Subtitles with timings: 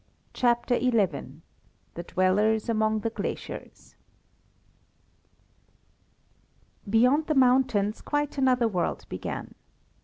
[0.33, 0.89] CHAPTER XI
[1.93, 3.95] THE DWELLERS AMONG THE GLACIERS
[6.89, 9.53] Beyond the mountains quite another world began.